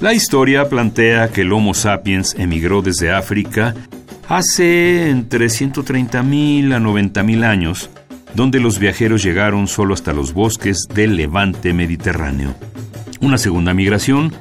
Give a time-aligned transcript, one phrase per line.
[0.00, 3.74] La historia plantea que el Homo sapiens emigró desde África
[4.28, 7.90] hace entre 130.000 a 90.000 años,
[8.32, 12.54] donde los viajeros llegaron solo hasta los bosques del levante mediterráneo.
[13.20, 14.32] Una segunda migración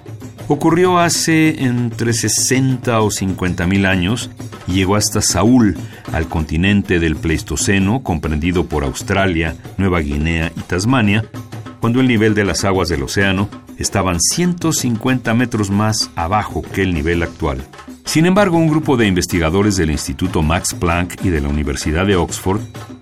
[0.48, 4.30] ocurrió hace entre 60 o 50.000 años
[4.68, 5.76] y llegó hasta Saúl,
[6.13, 11.26] al continente del Pleistoceno, comprendido por Australia, Nueva Guinea y Tasmania,
[11.80, 16.94] cuando el nivel de las aguas del océano estaban 150 metros más abajo que el
[16.94, 17.63] nivel actual.
[18.05, 22.15] Sin embargo, un grupo de investigadores del Instituto Max Planck y de la Universidad de
[22.15, 22.62] Oxford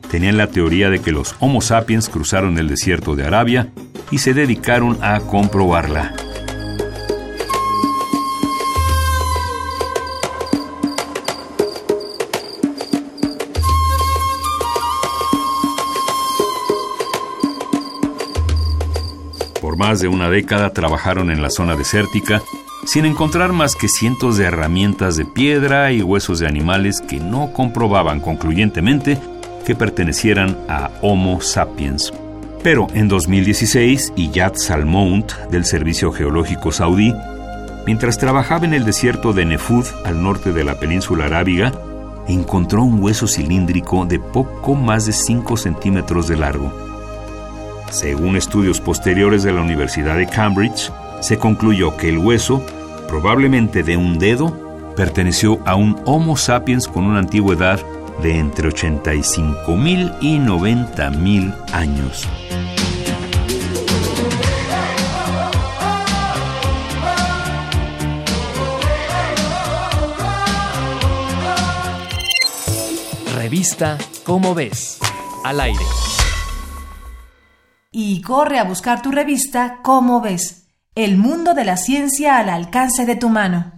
[0.09, 3.69] tenían la teoría de que los Homo sapiens cruzaron el desierto de Arabia
[4.11, 6.15] y se dedicaron a comprobarla.
[19.61, 22.41] Por más de una década trabajaron en la zona desértica
[22.85, 27.51] sin encontrar más que cientos de herramientas de piedra y huesos de animales que no
[27.51, 29.17] comprobaban concluyentemente
[29.65, 32.13] que pertenecieran a Homo sapiens.
[32.61, 37.13] Pero en 2016, Iyad Salmount, del Servicio Geológico Saudí,
[37.85, 41.71] mientras trabajaba en el desierto de Nefud, al norte de la península arábiga,
[42.27, 46.84] encontró un hueso cilíndrico de poco más de 5 centímetros de largo.
[47.89, 50.91] Según estudios posteriores de la Universidad de Cambridge,
[51.21, 52.65] se concluyó que el hueso,
[53.07, 57.79] probablemente de un dedo, perteneció a un Homo sapiens con una antigüedad
[58.21, 62.27] de entre 85.000 y 90.000 años.
[73.35, 74.97] Revista Cómo ves,
[75.43, 75.85] al aire
[77.97, 83.05] y corre a buscar tu revista Cómo ves, el mundo de la ciencia al alcance
[83.05, 83.74] de tu mano.